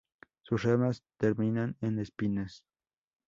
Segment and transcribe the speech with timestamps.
[0.41, 2.65] Sus ramas terminan en espinas.